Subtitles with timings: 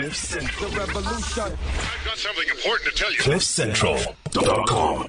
[0.00, 0.70] Cliff Central.
[0.80, 3.18] I've got something important to tell you.
[3.18, 5.08] CliffCentral.com.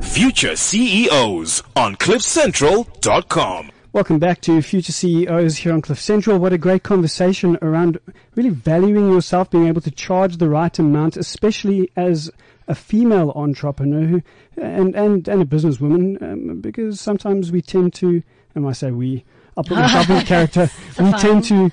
[0.00, 3.72] Future CEOs on CliffCentral.com.
[3.92, 6.38] Welcome back to Future CEOs here on Cliff Central.
[6.38, 7.98] What a great conversation around
[8.36, 12.30] really valuing yourself, being able to charge the right amount, especially as
[12.68, 14.22] a female entrepreneur who,
[14.56, 18.22] and, and, and a businesswoman, um, because sometimes we tend to,
[18.54, 19.24] and I say we,
[19.56, 21.72] I'll put myself in character, we tend to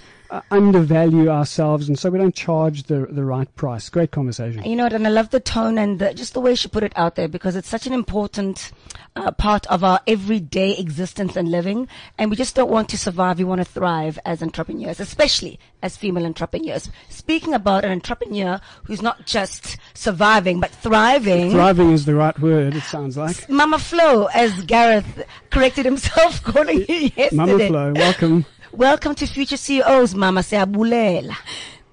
[0.52, 3.90] undervalue ourselves and so we don't charge the, the right price.
[3.90, 4.64] Great conversation.
[4.64, 4.94] You know what?
[4.94, 7.28] And I love the tone and the, just the way she put it out there
[7.28, 8.72] because it's such an important
[9.16, 11.88] uh, part of our everyday existence and living.
[12.18, 13.38] And we just don't want to survive.
[13.38, 16.90] We want to thrive as entrepreneurs, especially as female entrepreneurs.
[17.10, 21.52] Speaking about an entrepreneur who's not just surviving, but thriving.
[21.52, 23.50] Thriving is the right word, it sounds like.
[23.50, 27.36] Mama Flo, as Gareth corrected himself calling you yesterday.
[27.36, 28.46] Mama Flo, welcome.
[28.74, 31.36] Welcome to Future CEOs, Mama Seabulela.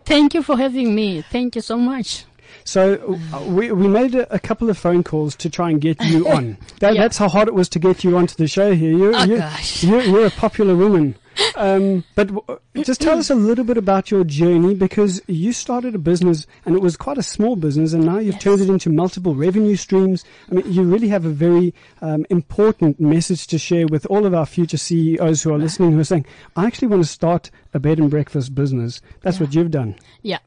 [0.05, 1.21] Thank you for having me.
[1.23, 2.25] Thank you so much.
[2.65, 6.03] So uh, we, we made a, a couple of phone calls to try and get
[6.05, 6.57] you on.
[6.81, 7.03] That, Yeah.
[7.03, 8.97] That's how hard it was to get you onto the show here.
[8.97, 9.85] You're, Oh, you're, gosh.
[9.85, 11.17] You're, you're a popular woman.
[11.57, 15.95] Um, but w- just tell us a little bit about your journey because you started
[15.95, 18.91] a business and it was quite a small business and now you've turned it into
[18.91, 20.25] multiple revenue streams.
[20.51, 24.35] I mean, you really have a very um, important message to share with all of
[24.35, 27.79] our future CEOs who are listening who are saying, I actually want to start a
[27.81, 29.01] bed and breakfast business.
[29.23, 29.97] That's what you've done.
[30.23, 30.39] Yeah.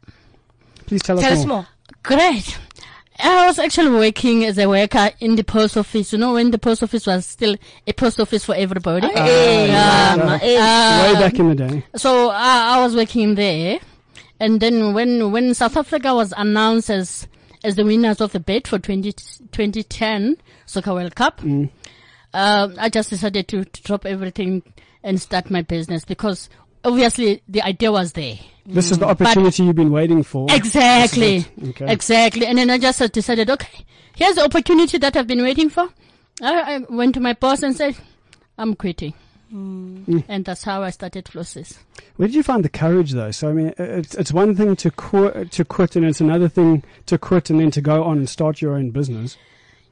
[0.85, 1.57] Please tell, Tell us us more.
[1.57, 1.67] more.
[2.03, 2.57] Great.
[3.19, 6.11] I was actually working as a worker in the post office.
[6.13, 7.55] You know, when the post office was still
[7.87, 9.07] a post office for everybody.
[9.07, 10.15] Hey, yeah.
[10.19, 11.13] Uh, hey.
[11.13, 11.85] Way back in the day.
[11.95, 13.79] So I, I was working there,
[14.39, 17.27] and then when when South Africa was announced as
[17.63, 21.69] as the winners of the bid for 20, 2010 Soccer World Cup, Mm.
[22.33, 24.63] um, I just decided to, to drop everything
[25.01, 26.49] and start my business because
[26.83, 28.35] obviously the idea was there.
[28.65, 30.47] This is the opportunity you've been waiting for.
[30.49, 31.39] Exactly.
[31.39, 31.69] This is it.
[31.69, 31.91] Okay.
[31.91, 32.45] Exactly.
[32.45, 35.89] And then I just decided, okay, here's the opportunity that I've been waiting for.
[36.41, 37.95] I, I went to my boss and said,
[38.57, 39.13] I'm quitting.
[39.53, 40.23] Mm.
[40.27, 41.77] And that's how I started Flossie's.
[42.15, 43.31] Where did you find the courage, though?
[43.31, 46.83] So, I mean, it's it's one thing to quit, to quit, and it's another thing
[47.07, 49.37] to quit and then to go on and start your own business.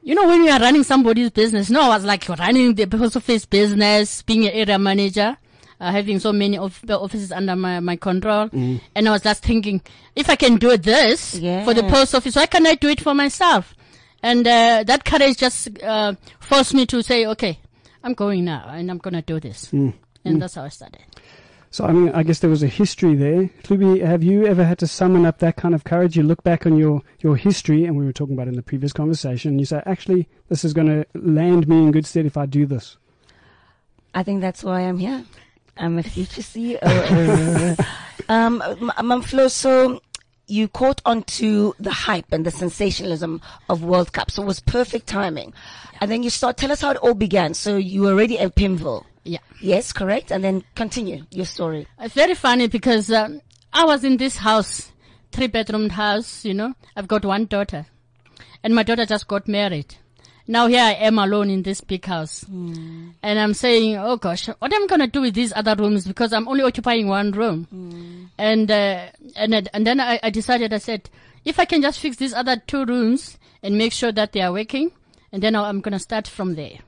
[0.02, 3.16] You know, when you are running somebody's business, no, I was like running the post
[3.18, 5.38] office business, being an area manager,
[5.82, 8.48] uh, having so many of the offices under my, my control.
[8.50, 8.80] Mm.
[8.96, 9.82] And I was just thinking,
[10.16, 13.16] if I can do this for the post office, why can't I do it for
[13.16, 13.74] myself?
[14.22, 17.60] And uh, that courage just uh, forced me to say, okay,
[18.04, 19.72] I'm going now and I'm going to do this.
[19.72, 19.94] Mm.
[20.24, 21.02] And that's how I started.
[21.72, 23.50] So, I mean, I guess there was a history there.
[23.64, 26.18] Hlubi, have you ever had to summon up that kind of courage?
[26.18, 28.62] You look back on your, your history, and we were talking about it in the
[28.62, 32.26] previous conversation, and you say, actually, this is going to land me in good stead
[32.26, 32.98] if I do this.
[34.14, 35.24] I think that's why I'm here.
[35.78, 36.80] I'm a future CEO.
[38.30, 40.02] um, M- Mum Flo, so
[40.48, 45.08] you caught onto the hype and the sensationalism of World Cup, so it was perfect
[45.08, 45.54] timing.
[46.02, 47.54] And then you start, tell us how it all began.
[47.54, 49.06] So you were already at Pimville.
[49.24, 49.40] Yeah.
[49.62, 50.32] Yes, correct?
[50.32, 51.88] And then continue your story.
[52.00, 54.92] It's very funny because um, I was in this house,
[55.32, 56.74] three bedroomed house, you know.
[56.96, 57.86] I've got one daughter.
[58.64, 59.96] And my daughter just got married.
[60.52, 62.42] Now here I am alone in this big house.
[62.42, 63.12] Hmm.
[63.24, 66.06] And I'm saying, oh gosh, what am I going to do with these other rooms?
[66.06, 67.68] Because I'm only occupying one room.
[67.70, 68.26] Hmm.
[68.38, 69.06] And, uh,
[69.38, 71.10] and, uh, and then I, I decided, I said,
[71.46, 74.52] if I can just fix these other two rooms and make sure that they are
[74.52, 74.92] working,
[75.32, 76.80] and then I'm going to start from there.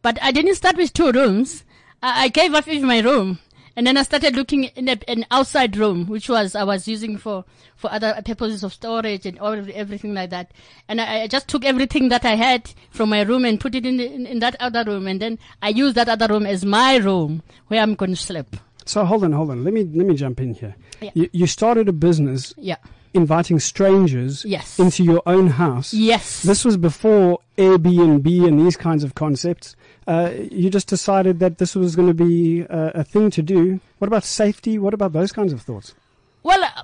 [0.00, 1.64] But I didn't start with two rooms.
[2.00, 3.40] I, I gave up with my room.
[3.78, 7.16] And then I started looking in a, an outside room, which was I was using
[7.16, 7.44] for,
[7.76, 10.50] for other purposes of storage and all everything like that.
[10.88, 13.86] And I, I just took everything that I had from my room and put it
[13.86, 16.64] in, the, in in that other room, and then I used that other room as
[16.64, 18.56] my room where I'm going to sleep.
[18.84, 19.62] So, hold on, hold on.
[19.62, 20.74] Let me, let me jump in here.
[21.00, 21.10] Yeah.
[21.14, 22.78] You, you started a business Yeah.
[23.14, 24.78] Inviting strangers Yes.
[24.78, 25.92] into your own house.
[25.94, 26.42] Yes.
[26.42, 29.76] This was before Airbnb and these kinds of concepts.
[30.06, 33.80] Uh, you just decided that this was going to be a, a thing to do.
[33.98, 34.78] What about safety?
[34.78, 35.94] What about those kinds of thoughts?
[36.42, 36.82] Well, uh,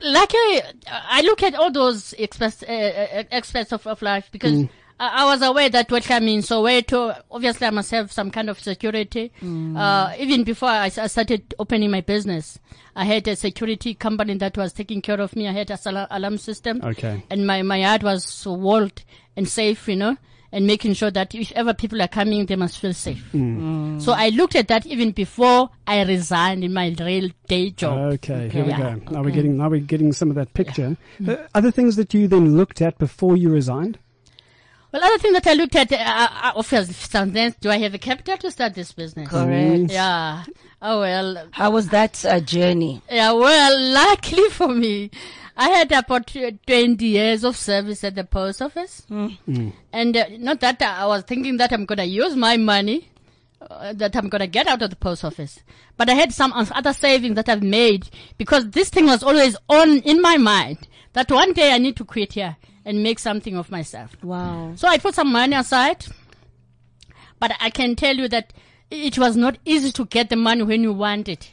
[0.00, 4.64] like I, I look at all those aspects, uh, uh, aspects of, of life because
[5.00, 8.50] I, I was aware that what I'm in Soweto, obviously I must have some kind
[8.50, 9.32] of security.
[9.42, 12.58] Uh, even before I started opening my business,
[12.94, 15.48] I had a security company that was taking care of me.
[15.48, 16.80] I had a sal- alarm system.
[16.84, 17.22] Okay.
[17.30, 19.02] And my, my yard was walled
[19.36, 20.16] and safe, you know,
[20.52, 23.24] and making sure that if ever people are coming, they must feel safe.
[23.32, 28.12] So I looked at that even before I resigned in my real day job.
[28.14, 28.96] Okay, here we Yeah.
[28.96, 29.12] go.
[29.12, 30.96] Now we're getting now we're getting some of that picture.
[31.26, 33.98] Uh, other things that you then looked at before you resigned.
[34.92, 37.98] Well, other thing that I looked at, uh, uh, obviously, sometimes, do I have the
[37.98, 39.28] capital to start this business?
[39.28, 39.90] Correct.
[39.92, 40.44] Yeah.
[40.82, 41.46] Oh well.
[41.52, 43.00] How was that uh, journey?
[43.08, 43.32] Yeah.
[43.32, 45.10] Well, luckily for me,
[45.56, 50.60] I had about uh, 20 years of service at the post office, and uh, not
[50.60, 53.08] that I was thinking that I'm gonna use my money.
[53.60, 55.60] Uh, that I'm gonna get out of the post office,
[55.98, 58.08] but I had some other savings that I've made
[58.38, 62.04] because this thing was always on in my mind that one day I need to
[62.06, 62.56] quit here
[62.90, 64.16] and make something of myself.
[64.20, 64.72] Wow.
[64.74, 66.06] So I put some money aside,
[67.38, 68.52] but I can tell you that
[68.90, 71.52] it was not easy to get the money when you want it.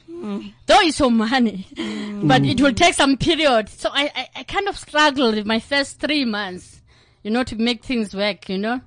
[0.66, 1.68] Though it's your money,
[2.24, 3.69] but it will take some period.
[3.69, 6.81] So I, I, I kind of struggled in my first three months,
[7.22, 8.81] you know, to make things work, you know.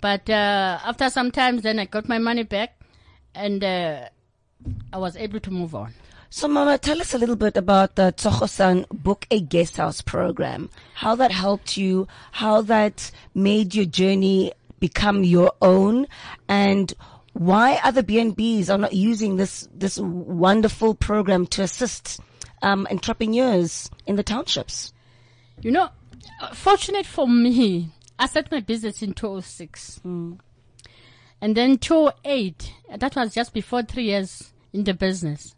[0.00, 2.80] But uh, after some time, then I got my money back,
[3.32, 4.08] and uh,
[4.92, 5.94] I was able to move on.
[6.34, 10.00] So, Mama, tell us a little bit about the Tsogo Sun Book a Guest House
[10.00, 10.70] program.
[10.94, 16.06] How that helped you, how that made your journey become your own,
[16.48, 16.90] and
[17.34, 22.18] why other BNBs are not using this this wonderful program to assist
[22.62, 24.94] um, entrepreneurs in the townships.
[25.60, 25.90] You know,
[26.54, 30.00] fortunate for me, I set my business in 2006.
[30.02, 30.40] And
[31.42, 35.54] then 2008, uh, that was just before three years in the business.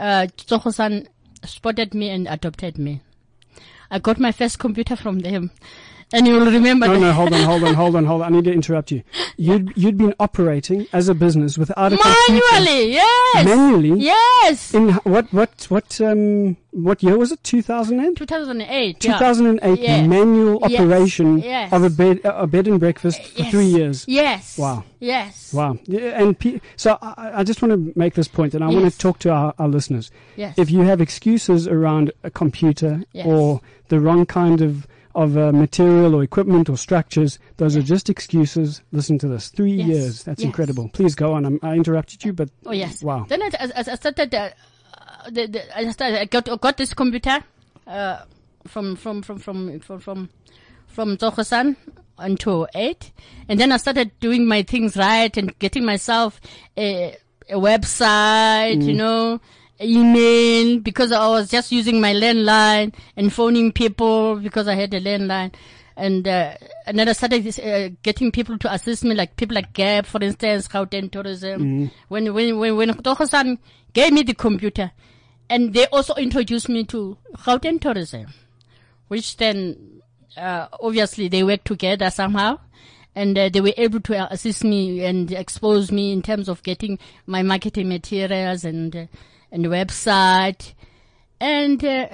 [0.00, 1.08] Uh, Tsogo Sun
[1.44, 3.02] spotted me and adopted me.
[3.90, 5.50] I got my first computer from them.
[6.12, 8.32] And you will remember No, that- no, hold on, hold on, hold on, hold on.
[8.32, 9.02] I need to interrupt you.
[9.36, 12.42] You'd you'd been operating as a business without a computer.
[12.52, 13.44] Manually, yes.
[13.46, 14.02] Manually?
[14.02, 14.74] Yes.
[14.74, 17.42] In what what what um what year was it?
[17.44, 19.04] 2000 2008.
[19.04, 19.12] yeah.
[19.18, 20.80] 2008 manual Yes.
[20.80, 21.72] operation Yes.
[21.72, 23.50] of a bed a bed and breakfast for Yes.
[23.50, 24.04] three years.
[24.08, 24.58] Yes.
[24.58, 24.84] Wow.
[24.98, 25.52] Yes.
[25.54, 25.78] Wow.
[25.86, 28.90] Yeah, And pe- so I, I just want to make this point, and I want
[28.92, 30.10] to talk to our, our listeners.
[30.36, 30.54] Yes.
[30.58, 36.14] If you have excuses around a computer or the wrong kind of of uh, material
[36.14, 38.82] or equipment or structures, those are just excuses.
[38.92, 39.48] Listen to this.
[39.48, 39.86] Three Yes.
[39.88, 40.22] years.
[40.24, 40.46] That's Yes.
[40.46, 40.88] incredible.
[40.92, 41.44] Please go on.
[41.44, 43.02] I'm, I interrupted you, but Oh yes.
[43.02, 43.26] wow.
[43.28, 44.34] Then I, I, I started.
[44.34, 44.50] Uh,
[44.96, 46.20] uh, the, the, I started.
[46.20, 47.42] I got got this computer
[47.86, 48.22] uh,
[48.66, 50.28] from from from from from from
[50.86, 51.76] from Tsogo Sun
[52.18, 53.10] until eight,
[53.48, 56.40] and then I started doing my things right and getting myself
[56.76, 57.16] a,
[57.48, 58.82] a website.
[58.84, 59.40] You know.
[59.82, 65.00] Email because I was just using my landline and phoning people because I had a
[65.00, 65.54] landline,
[65.96, 66.54] and uh,
[66.86, 70.22] and then I started uh, getting people to assist me, like people like Gab, for
[70.22, 71.60] instance, Gauteng Tourism.
[72.08, 73.58] When when when when Tsogo Sun
[73.94, 74.90] gave me the computer,
[75.48, 78.26] and they also introduced me to Gauteng Tourism,
[79.08, 80.02] which then
[80.36, 82.58] uh, obviously they work together somehow.
[83.12, 86.96] And uh, they were able to assist me and expose me in terms of getting
[87.26, 89.06] my marketing materials and uh,
[89.52, 90.74] and website
[91.40, 92.08] and uh,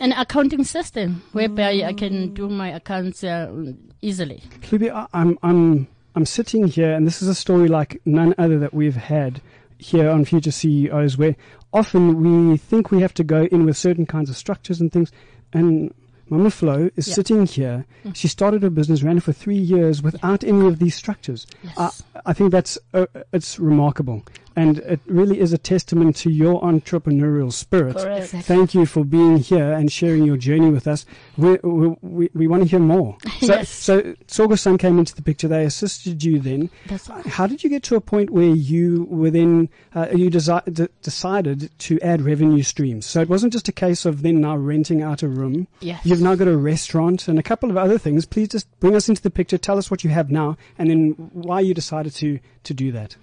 [0.00, 3.72] an accounting system whereby I can do my accounts uh,
[4.02, 4.42] easily.
[4.72, 5.86] I- I'm I'm
[6.16, 9.40] I'm sitting here, and this is a story like none other that we've had
[9.78, 11.34] here on Future CEOs, where
[11.72, 15.10] often we think we have to go in with certain kinds of structures and things,
[15.52, 15.92] and
[16.30, 17.12] Mama Flo is Yeah.
[17.12, 17.14] Mm.
[17.16, 17.84] sitting here.
[18.14, 21.46] She started her business, ran it for three years without any of these structures.
[21.62, 22.02] Yes.
[22.14, 24.22] I, I think that's uh, it's remarkable,
[24.56, 27.96] and it really is a testament to your entrepreneurial spirit.
[27.96, 28.28] Correct.
[28.28, 31.04] Thank you for being here and sharing your journey with us.
[31.36, 33.16] We we, we, we want to hear more.
[33.44, 33.68] So, Yes.
[33.68, 35.48] so Tsogo Sun came into the picture.
[35.48, 36.70] They assisted you then.
[36.86, 37.26] That's right.
[37.26, 40.88] How did you get to a point where you were then uh, you desi- d-
[41.02, 43.04] decided to add revenue streams?
[43.04, 45.66] So it wasn't just a case of then now renting out a room.
[45.80, 46.06] Yes.
[46.06, 48.24] You've now got a restaurant and a couple of other things.
[48.24, 49.58] Please just bring us into the picture.
[49.58, 53.16] Tell us what you have now, and then why you decided to to do that.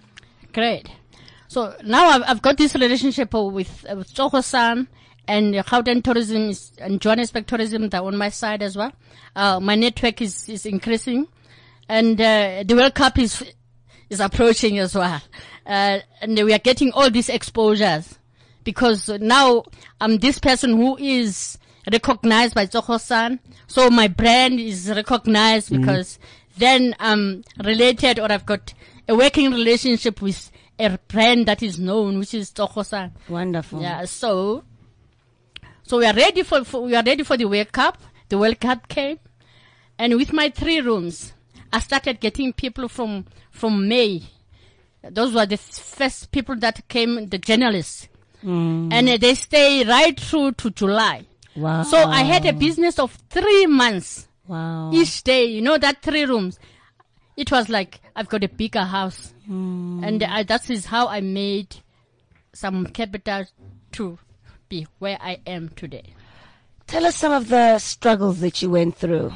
[0.54, 0.88] Great.
[1.52, 7.02] So now I've, I've got this relationship with, uh, with and Gauteng Tourism is, and
[7.02, 8.94] Johannesburg Tourism, they're on my side as well.
[9.36, 11.28] Uh, my network is, is increasing
[11.90, 13.44] and, uh, the World Cup is,
[14.10, 15.22] is approaching as well.
[15.66, 18.18] Uh, and we are getting all these exposures
[18.64, 19.66] because now
[20.00, 21.58] I'm this person who is
[21.92, 23.42] recognized by Tsogo Sun.
[23.68, 26.18] So my brand is recognized because
[26.58, 28.74] then I'm related or I've got
[29.10, 30.50] a working relationship with
[30.80, 33.12] a brand that is known, which is Tsogo Sun.
[33.30, 33.82] Wonderful.
[33.82, 34.64] Yeah, so,
[35.84, 37.98] so we are ready for, for, we are ready for the World Cup.
[38.30, 39.20] The World Cup came.
[40.00, 41.34] And with my three rooms,
[41.72, 44.24] I started getting people from, from May.
[45.04, 48.08] Those were the first people that came, the journalists.
[48.44, 51.26] And uh, they stay right through to July.
[51.56, 51.84] Wow.
[51.84, 54.92] So I had a business of three months Wow.
[54.94, 55.46] each day.
[55.46, 56.58] You know that three rooms.
[57.38, 61.78] It was like I've got a bigger house, and I, that is how I made
[62.54, 63.46] some capital
[63.94, 64.18] to
[64.70, 66.14] be where I am today.
[66.88, 69.32] Tell us some of the struggles that you went through.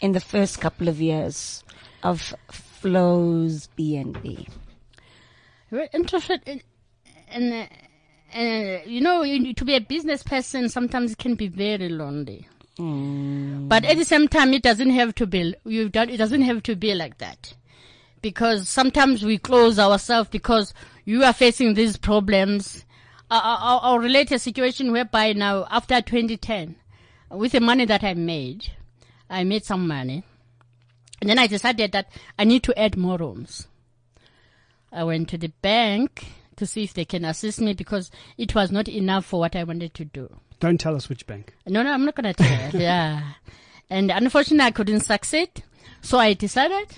[0.00, 1.64] in the first couple of years
[2.02, 4.48] of Flows BNB?
[5.70, 6.62] We're interested in,
[7.32, 7.66] in uh,
[8.34, 12.46] uh, you know, to be a business person, sometimes it can be very lonely.
[12.78, 15.54] But at the same time, it doesn't have to be.
[15.64, 17.54] You don't, it doesn't have to be like that,
[18.20, 22.84] because sometimes we close ourselves because you are facing these problems.
[23.30, 26.76] I'll, I'll relate a situation whereby now, after 2010,
[27.30, 28.72] with the money that I made,
[29.28, 30.22] I made some money,
[31.20, 33.66] and then I decided that I need to add more rooms.
[34.92, 38.70] I went to the bank to see if they can assist me because it was
[38.70, 40.36] not enough for what I wanted to do.
[40.60, 41.54] Don't tell us which bank.
[41.66, 42.70] No, no, I'm not gonna tell.
[42.80, 43.32] yeah,
[43.90, 45.50] and unfortunately, I couldn't succeed.
[46.02, 46.88] So I decided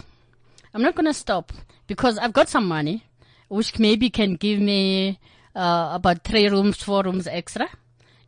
[0.75, 1.53] I'm not gonna stop
[1.87, 3.05] because I've got some money,
[3.49, 5.19] which maybe can give me
[5.57, 7.69] uh, about three rooms, four rooms extra,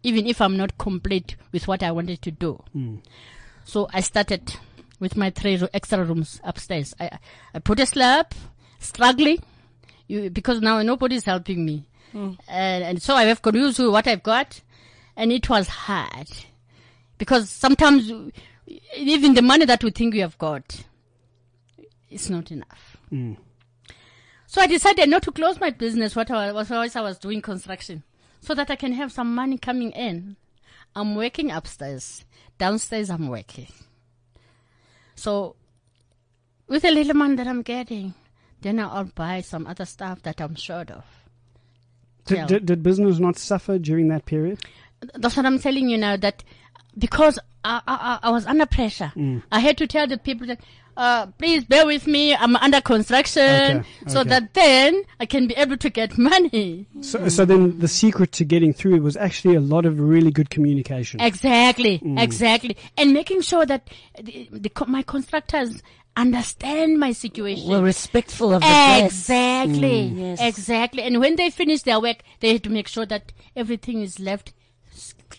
[0.03, 2.63] even if I'm not complete with what I wanted to do.
[3.65, 4.55] So I started
[4.99, 6.95] with my three ro- extra rooms upstairs.
[6.99, 7.19] I
[7.55, 8.33] I put a slab,
[8.81, 9.43] struggling,
[10.09, 11.85] you, because now nobody's helping me,
[12.49, 14.61] and, and so I have to use what I've got,
[15.17, 16.29] and it was hard
[17.19, 18.11] because sometimes
[18.97, 20.85] even the money that we think we have got,
[22.09, 22.97] is not enough.
[23.13, 23.37] Mm.
[24.47, 26.17] So I decided not to close my business.
[26.17, 28.03] What I was always I was doing construction,
[28.41, 30.37] so that I can have some money coming in.
[30.97, 32.25] I'm working upstairs,
[32.59, 33.69] downstairs I'm working.
[35.15, 35.55] So
[36.67, 38.15] with the little money that I'm getting,
[38.61, 41.05] then I'll buy some other stuff that I'm short of.
[42.27, 44.61] Did, did, did business not suffer during that period?
[45.15, 46.17] That's what I'm telling you now.
[46.17, 46.45] That
[46.97, 49.43] because I, I, I- I was under pressure, mm.
[49.53, 50.61] I had to tell the people that,
[50.97, 52.35] uh, please bear with me.
[52.35, 54.29] I'm under construction, Okay, so okay.
[54.31, 56.87] that then I can be able to get money.
[57.01, 60.31] So, so then the secret to getting through it was actually a lot of really
[60.31, 61.21] good communication.
[61.21, 62.21] Exactly, mm.
[62.21, 63.89] exactly, and making sure that
[64.21, 65.83] the, the, my constructors
[66.17, 67.71] understand my situation.
[67.71, 69.21] We're respectful of the guests.
[69.31, 70.11] Exactly.
[70.11, 70.19] Mm.
[70.19, 70.41] Yes.
[70.41, 71.03] Exactly.
[71.03, 74.53] And when they finish their work, they have to make sure that everything is left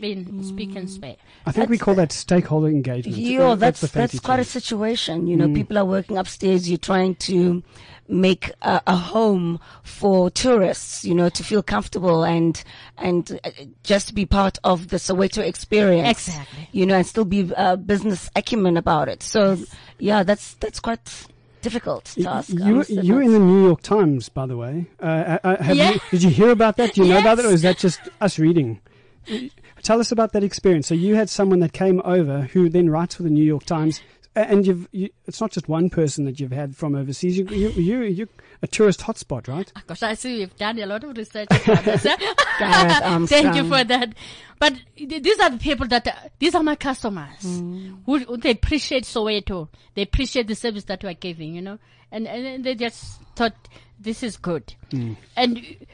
[0.03, 1.15] s- clean, speak and spare.
[1.45, 3.17] I think we call that stakeholder engagement.
[3.17, 5.27] Yo, Uh, that's that's, fancy quite a situation.
[5.27, 6.69] You know, people are working upstairs.
[6.69, 7.63] You're trying to
[8.07, 11.05] make a, a home for tourists.
[11.05, 12.61] You know, to feel comfortable and
[12.97, 13.49] and uh,
[13.83, 16.27] just be part of the Soweto experience.
[16.27, 16.67] Exactly.
[16.71, 19.23] You know, and still be uh, business acumen about it.
[19.23, 19.57] So,
[19.99, 21.27] yeah, that's that's quite
[21.61, 22.51] difficult task.
[22.61, 24.87] I You, must you were in the New York Times, by the way.
[24.99, 25.91] Uh, uh, have Yeah.
[25.93, 26.93] you, did you hear about that?
[26.93, 28.79] Do you know about it, or is that just us reading?
[29.83, 30.87] Tell us about that experience.
[30.87, 34.01] So you had someone that came over who then writes for the New York Times,
[34.35, 37.37] and you've you, it's not just one person that you've had from overseas.
[37.37, 38.27] You you you you're
[38.61, 39.71] a tourist hotspot, right?
[39.75, 42.03] Oh gosh, I see you've done a lot of research about this.
[42.59, 44.13] Gareth um, Thank you um, for that.
[44.59, 47.95] But these are the people that, uh, these are my customers hmm.
[48.05, 49.69] who, who they appreciate Soweto.
[49.95, 51.79] They appreciate the service that we're giving, you know,
[52.11, 53.55] and, and they just thought
[53.99, 54.75] this is good.
[54.91, 55.13] Hmm.
[55.35, 55.85] And uh,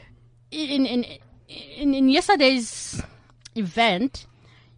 [0.52, 1.06] in, in,
[1.48, 3.02] in, in yesterday's
[3.58, 4.26] event,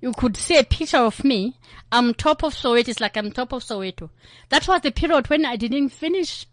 [0.01, 1.57] you could see a picture of me.
[1.91, 2.87] I'm top of Soweto.
[2.87, 4.09] It's like I'm top of Soweto.
[4.49, 6.45] That was the period when I didn't finish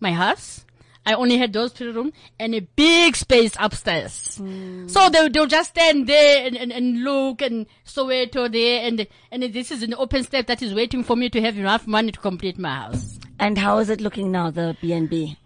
[0.00, 0.64] my house.
[1.06, 4.36] I only had those three rooms and a big space upstairs.
[4.38, 4.88] Hmm.
[4.88, 9.42] So they, they'll just stand there and, and, and look and Soweto there and, and
[9.52, 12.18] this is an open step that is waiting for me to have enough money to
[12.18, 13.18] complete my house.
[13.38, 14.50] And how is it looking now?
[14.50, 15.36] The BNB.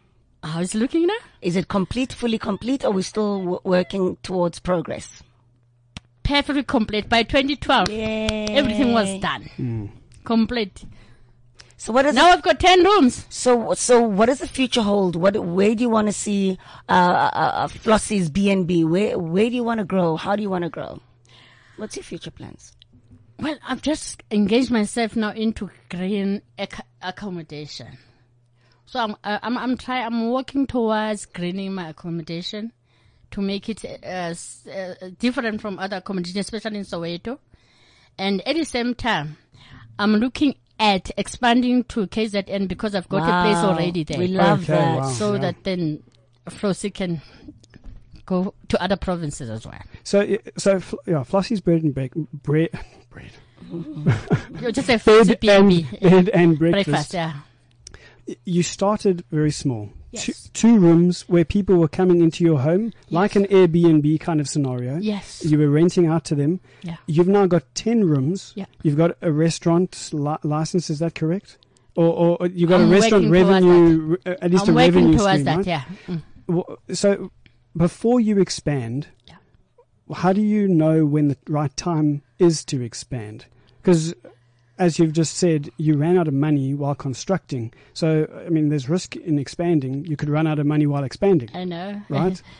[0.44, 1.16] How is it looking now?
[1.42, 5.22] Is it complete, fully complete, or are we still w- working towards progress?
[6.28, 7.08] Perfectly complete.
[7.08, 9.90] By 2012, everything was done.
[10.24, 10.84] Complete.
[11.78, 13.24] So what is Now it, I've got 10 rooms.
[13.30, 15.16] so so what does the future hold?
[15.16, 16.58] What where do you want to see
[16.88, 18.84] uh, uh, uh, Flossie's BNB?
[18.84, 20.16] Where where do you want to grow?
[20.16, 21.00] How do you want to grow?
[21.76, 22.72] What's your future plans?
[23.38, 27.96] Well, I've just engaged myself now into green ac- accommodation.
[28.86, 32.72] So I'm uh, I'm I'm trying I'm working towards greening my accommodation
[33.30, 34.34] to make it uh,
[34.70, 37.38] uh, different from other communities, especially in Soweto.
[38.18, 39.36] And at the same time,
[39.98, 44.18] I'm looking at expanding to KZN because I've got a place already there.
[44.18, 44.96] We love Okay, that.
[44.98, 45.08] wow.
[45.10, 45.40] so Yeah.
[45.40, 46.02] that then
[46.48, 47.20] Flossie can
[48.26, 49.80] go to other provinces as well.
[50.04, 50.74] So so
[51.06, 52.70] yeah, Flossie's bread and break, bread
[53.10, 53.30] bread
[54.60, 56.86] You just say bed and bed and breakfast.
[56.88, 57.34] breakfast, yeah.
[58.44, 59.90] You started very small.
[60.10, 60.24] Yes.
[60.24, 64.48] Two, two rooms where people were coming into your home, like an Airbnb kind of
[64.48, 64.96] scenario.
[64.98, 65.44] Yes.
[65.44, 66.60] You were renting out to them.
[66.82, 66.96] Yeah.
[67.06, 68.52] You've now got 10 rooms.
[68.56, 68.64] Yeah.
[68.82, 71.58] You've got a restaurant li- license, is that correct?
[71.94, 75.18] Or, or or you've got I'm a restaurant revenue, uh, at least I'm a revenue
[75.18, 75.66] stream, that, right?
[75.66, 75.82] yeah.
[76.06, 76.22] Mm.
[76.46, 77.30] Well, So
[77.76, 79.34] before you expand, Yeah.
[80.14, 83.46] how do you know when the right time is to expand?
[83.82, 84.14] Because
[84.78, 87.72] as you've just said, you ran out of money while constructing.
[87.94, 90.04] So, I mean, there's risk in expanding.
[90.04, 92.02] You could run out of money while expanding, I know.
[92.08, 92.40] right?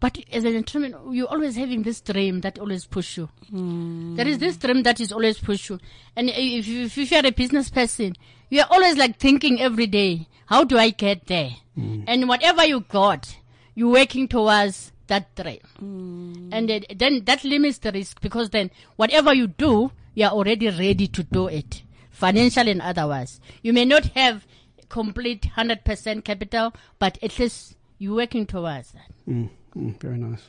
[0.00, 3.28] But as an entrepreneur, you're always having this dream that always push you.
[3.50, 4.16] Hmm.
[4.16, 5.78] There is this dream that is always push you.
[6.16, 8.16] And if, you, if you're a business person,
[8.48, 11.50] you're always like thinking every day, how do I get there?
[11.74, 12.04] Hmm.
[12.06, 13.36] And whatever you got,
[13.74, 15.60] you're working towards that dream.
[15.78, 16.48] Hmm.
[16.50, 20.68] And it, then that limits the risk because then whatever you do, you are already
[20.68, 23.40] ready to do it, financial and otherwise.
[23.62, 24.46] You may not have
[24.88, 29.10] complete 100% capital, but at least you're working towards that.
[29.28, 30.42] Mm, mm, very nice.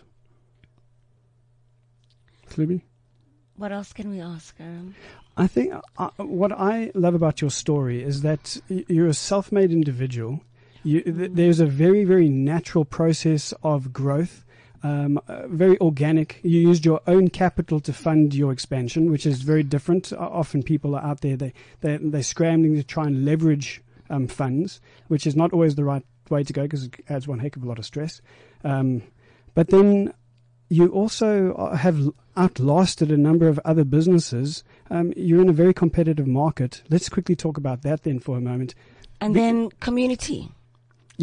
[2.50, 2.82] Hlubi?
[3.56, 4.56] What else can we ask?
[4.60, 4.96] Um,
[5.38, 10.42] I think uh, what I love about your story is that you're a self-made individual.
[10.84, 14.44] You, th- there's a very, very natural process of growth,
[14.84, 16.40] um, uh, very organic.
[16.44, 20.12] You used your own capital to fund your expansion, which is very different.
[20.14, 24.82] Often people are out there they they they're scrambling to try and leverage um, funds,
[25.08, 27.64] which is not always the right way to go because it adds one heck of
[27.64, 28.22] a lot of stress.
[28.64, 29.04] Um,
[29.54, 30.14] but then
[30.70, 34.64] you also uh, have outlasted a number of other businesses.
[34.90, 36.82] Um, you're in a very competitive market.
[36.90, 38.74] Let's quickly talk about that then for a moment.
[39.20, 40.50] and then community.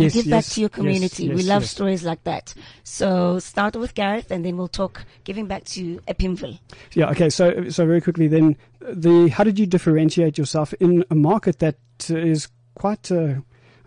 [0.04, 1.28] Yes, give back to your yes, community.
[1.28, 1.70] we love yes.
[1.70, 2.54] stories like that.
[2.84, 6.58] So start with Gareth, and then we'll talk giving back to Epimville.
[6.94, 7.10] Yeah.
[7.10, 7.30] Okay.
[7.30, 11.76] So, so very quickly then, the how did you differentiate yourself in a market that
[12.10, 12.38] uh,
[12.74, 13.34] quite uh,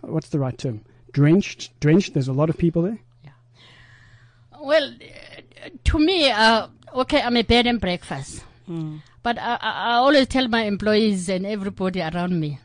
[0.02, 0.82] what's the right term?
[1.12, 1.78] Drenched.
[1.80, 2.14] Drenched.
[2.14, 2.98] There's a lot of people there.
[3.24, 3.30] Yeah.
[4.60, 4.92] Well,
[5.64, 8.44] uh, to me, uh, okay, I'm a bed and breakfast.
[9.22, 12.58] But I, I I always tell my employees and everybody around me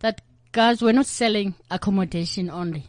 [0.00, 2.84] that, guys, we're not selling accommodation only,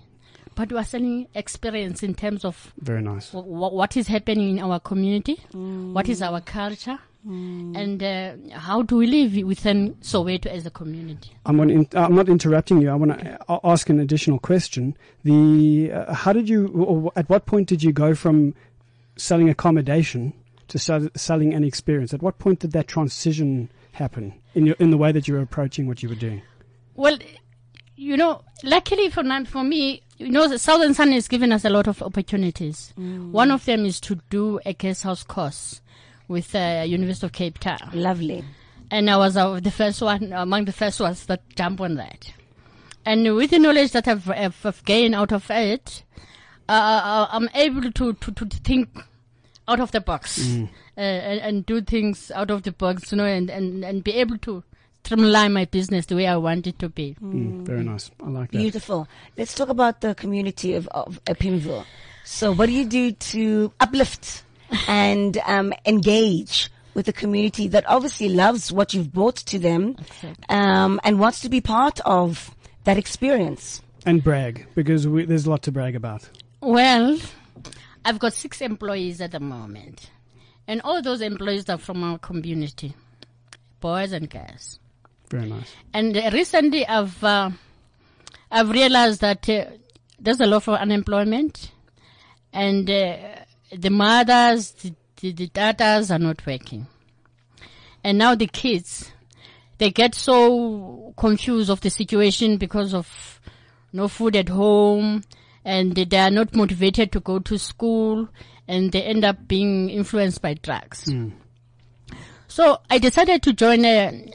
[0.55, 3.31] but we're selling experience in terms of Very nice.
[3.31, 8.81] w- w- what is happening in our community, what is our culture, and uh, how
[8.81, 11.31] do we live within Soweto as a community.
[11.45, 12.89] I'm, in, I'm not interrupting you.
[12.89, 14.97] I want to ask an additional question.
[15.23, 16.67] The uh, how did you?
[16.67, 18.53] Or at what point did you go from
[19.15, 20.33] selling accommodation
[20.67, 22.13] to sell, selling an experience?
[22.13, 25.41] At what point did that transition happen in your in the way that you were
[25.41, 26.41] approaching what you were doing?
[26.95, 27.17] Well,
[27.95, 31.69] you know, luckily for for me, you know, the Southern Sun has given us a
[31.69, 32.93] lot of opportunities.
[32.95, 35.81] One of them is to do a guest house course
[36.27, 38.43] with uh, University of Cape Town, Lovely.
[38.91, 42.31] and I was uh, the first one among the first ones that jump on that.
[43.05, 46.03] And with the knowledge that I've, I've, I've gained out of it,
[46.69, 48.89] uh, I'm able to, to, to think
[49.67, 50.39] out of the box
[50.97, 54.13] uh, and, and do things out of the box, you know, and, and, and be
[54.13, 54.63] able to
[55.05, 57.15] streamline my business the way I want it to be.
[57.21, 58.09] Mm, very nice.
[58.23, 58.57] I like that.
[58.57, 59.07] Beautiful.
[59.37, 61.85] Let's talk about the community of, of Epimville.
[62.23, 64.43] So, what do you do to uplift
[64.87, 69.97] and um, engage with the community that obviously loves what you've brought to them
[70.47, 73.81] um, and wants to be part of that experience?
[74.05, 76.29] And brag because we, there's a lot to brag about.
[76.61, 77.19] Well,
[78.05, 80.11] I've got six employees at the moment,
[80.65, 82.93] and all those employees are from our community,
[83.81, 84.79] boys and girls.
[85.33, 85.73] Very nice.
[85.95, 87.49] And recently, I've uh,
[88.51, 89.65] I've realized that uh,
[90.19, 91.71] there's a lot of unemployment,
[92.53, 93.17] and uh,
[93.75, 96.85] the mothers, the, the, the daughters are not working,
[98.03, 99.11] and now the kids,
[99.79, 103.41] they get so confused of the situation because of
[103.91, 105.23] no food at home,
[105.65, 108.29] and they are not motivated to go to school,
[108.67, 111.11] and they end up being influenced by drugs.
[112.47, 114.31] So I decided to join a,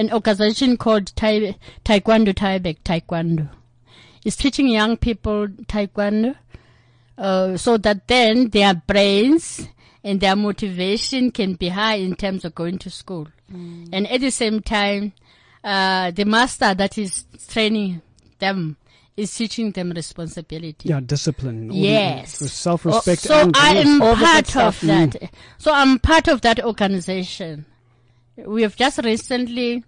[0.00, 3.48] an organization called tai, Taekwondo Taibek Taekwondo.
[4.24, 6.36] It's teaching young people Taekwondo
[7.16, 9.68] uh, so that then their brains
[10.02, 13.28] and their motivation can be high in terms of going to school.
[13.52, 15.12] And at the same time,
[15.64, 18.00] uh, the master that is training
[18.38, 18.76] them
[19.16, 20.88] is teaching them responsibility.
[20.88, 21.70] Yeah, discipline.
[21.72, 22.38] Yes.
[22.38, 23.22] self-respect.
[23.22, 25.30] So and I am All the good part of that.
[25.58, 27.66] So I'm part of that organization.
[28.36, 29.84] We have just recently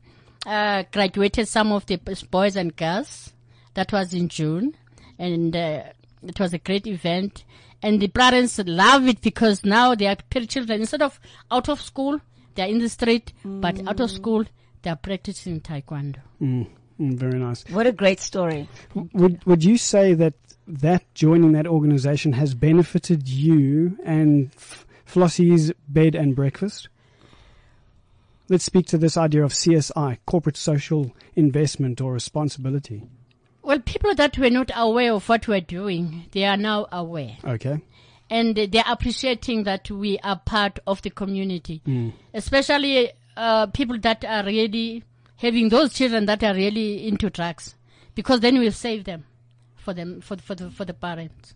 [0.46, 1.96] uh, graduated some of the
[2.30, 3.32] boys and girls.
[3.74, 4.76] That was in June,
[5.18, 5.84] and uh,
[6.22, 7.44] it was a great event.
[7.82, 11.18] And the parents love it because now their children instead of
[11.50, 12.20] out of school,
[12.54, 14.44] they are in the street, but out of school
[14.82, 16.18] they are practicing taekwondo.
[16.40, 16.66] Mm,
[17.00, 17.64] mm, very nice.
[17.70, 18.68] What a great story.
[18.94, 20.34] Would would you say that
[20.66, 26.88] that joining that organization has benefited you and F- Flossie's bed and breakfast?
[28.52, 33.02] Let's speak to this idea of CSI, corporate social investment or responsibility.
[33.62, 37.38] Well, people that were not aware of what we're doing, they are now aware.
[37.42, 37.80] Okay.
[38.28, 41.80] and they're appreciating that we are part of the community.
[42.34, 45.02] Especially uh, people that are really
[45.36, 47.74] having those children that are really into drugs,
[48.14, 49.24] because then we'll save them
[49.76, 51.54] for them for for the for the parents.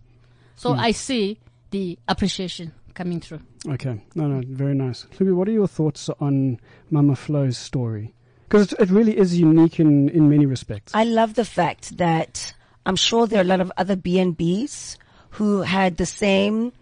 [0.55, 1.39] So I see
[1.73, 3.41] the appreciation coming through.
[3.69, 5.07] Okay, no, no, very nice.
[5.17, 6.59] Hlubi, what are your thoughts on
[6.91, 8.15] Mama Flo's story?
[8.49, 10.93] Because it, it really is unique in, in many respects.
[10.95, 12.55] I love the fact that
[12.87, 14.97] I'm sure there are a lot of other B&Bs
[15.31, 16.73] who had the same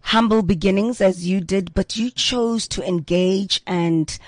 [0.00, 4.18] humble beginnings as you did, but you chose to engage and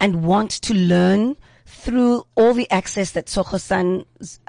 [0.00, 4.40] and want to learn through all the access that Tsogo Sun's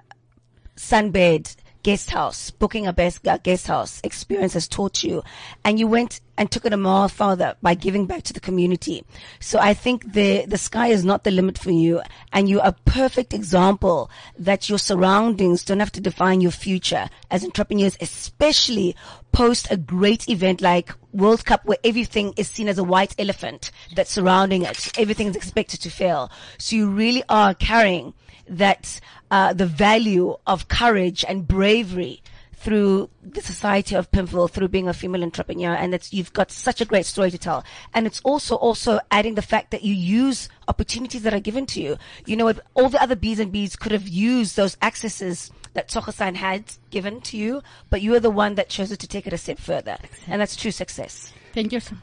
[0.75, 5.23] sunbed guest house, booking a best uh, guest house experience has taught you.
[5.63, 9.05] And you went and took it a mile further by giving back to the community.
[9.39, 12.01] So I think the, the sky is not the limit for you.
[12.33, 17.43] And you're a perfect example that your surroundings don't have to define your future as
[17.43, 18.95] entrepreneurs, especially
[19.31, 23.69] post a great event like World Cup where everything is seen as a white elephant
[23.95, 24.97] that's surrounding it.
[24.97, 26.31] Everything is expected to fail.
[26.57, 28.15] So you really are carrying
[28.47, 28.99] that
[29.35, 34.93] uh, the value of courage and bravery through the society of Pimville, through being a
[34.93, 37.65] female entrepreneur, and it's you've got such a great story to tell.
[37.93, 41.81] And it's also also adding the fact that you use opportunities that are given to
[41.81, 41.97] you.
[42.25, 46.13] You know, all the other B's and B's could have used those accesses that Tsogo
[46.13, 49.33] Sun had given to you, but you are the one that chose to take it
[49.33, 49.97] a step further,
[50.29, 51.33] and that's true success.
[51.53, 51.81] Thank you.
[51.81, 51.97] sir.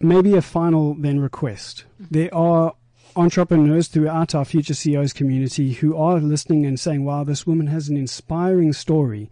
[0.00, 1.84] Maybe a final then request.
[2.10, 2.74] There are
[3.16, 7.88] entrepreneurs throughout our future CEOs community who are listening and saying, "Wow, this woman has
[7.88, 9.30] an inspiring story."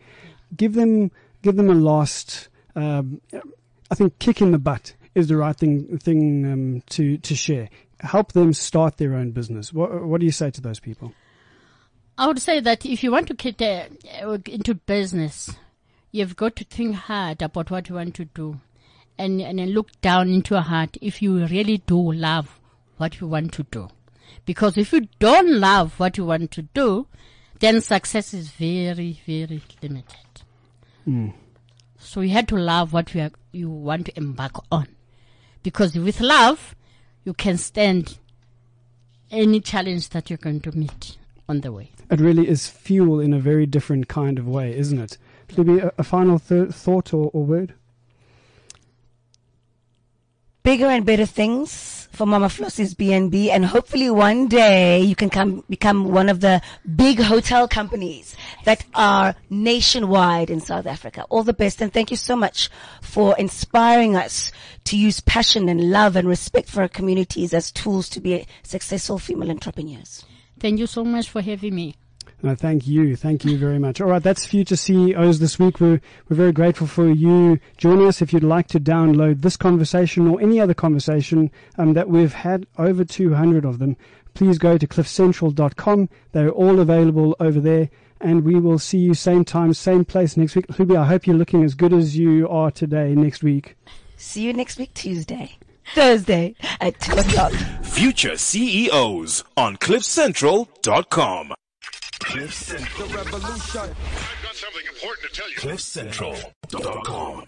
[0.57, 1.11] Give them
[1.43, 2.49] give them a last.
[2.75, 3.21] Um,
[3.91, 7.69] I think kick in the butt is the right thing thing um, to to share.
[8.01, 9.73] Help them start their own business.
[9.73, 11.15] What what do you say to those people?
[12.19, 15.51] I would say that if you want to get uh, into business,
[16.11, 18.61] you've got to think hard about what you want to do,
[19.19, 22.61] and and look down into your heart if you really do love
[23.03, 23.89] what you want to do.
[24.47, 27.09] Because if you don't love what you want to do,
[27.59, 30.43] then success is very very limited.
[31.05, 31.31] Hmm.
[31.99, 34.87] So you had to love what you are, you want to embark on,
[35.65, 36.77] because with love,
[37.25, 38.19] you can stand
[39.33, 41.17] any challenge that you're going to meet
[41.49, 41.91] on the way.
[42.09, 45.19] It really is fuel in a very different kind of way, isn't it?
[45.57, 47.75] Maybe a, a final th- thought or, or word?
[50.63, 55.65] bigger and better things for Mama Flossie's B&B and hopefully one day you can come
[55.69, 56.61] become one of the
[56.95, 61.25] big hotel companies that are nationwide in South Africa.
[61.31, 62.69] All the best and thank you so much
[63.01, 64.53] for inspiring us
[64.85, 69.19] to use passion and love and respect for our communities as tools to be successful
[69.19, 70.25] female entrepreneurs.
[70.61, 71.97] Thank you so much for having me.
[72.43, 73.15] No, thank you.
[73.15, 74.01] Thank you very much.
[74.01, 75.81] All right, that's Future CEOs this week.
[75.81, 78.21] We're, we're very grateful for you joining us.
[78.21, 82.67] If you'd like to download this conversation or any other conversation um, that we've had,
[82.79, 83.97] over 200 of them,
[84.35, 86.09] please go to cliffcentral.com.
[86.33, 87.91] They're all available over there.
[88.21, 90.67] And we will see you same time, same place next week.
[90.67, 93.77] Hlubi, I hope you're looking as good as you are today next week.
[94.17, 95.59] See you next week Tuesday.
[95.95, 97.53] Thursday at 2 o'clock.
[97.83, 101.53] Future CEOs on CliffCentral.com.
[102.23, 103.81] The revolution.
[103.81, 105.57] I've got something important to tell you.
[105.57, 107.45] CliffCentral.com.